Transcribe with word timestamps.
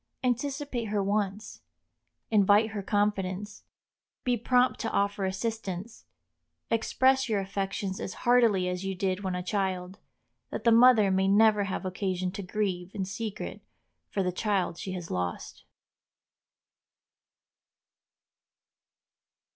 Anticipate 0.23 0.85
her 0.85 1.03
wants, 1.03 1.61
invite 2.31 2.71
her 2.71 2.81
confidence, 2.81 3.65
be 4.23 4.35
prompt 4.35 4.79
to 4.79 4.89
offer 4.89 5.25
assistance, 5.25 6.05
express 6.71 7.29
your 7.29 7.39
affections 7.39 7.99
as 7.99 8.15
heartily 8.25 8.67
as 8.67 8.83
you 8.83 8.95
did 8.95 9.19
when 9.23 9.35
a 9.35 9.43
child, 9.43 9.99
that 10.49 10.63
the 10.63 10.71
mother 10.71 11.11
may 11.11 11.27
never 11.27 11.65
have 11.65 11.85
occasion 11.85 12.31
to 12.31 12.41
grieve 12.41 12.89
in 12.95 13.05
secret 13.05 13.61
for 14.09 14.23
the 14.23 14.31
child 14.31 14.79
she 14.79 14.93
has 14.93 15.11
lost. 15.11 15.65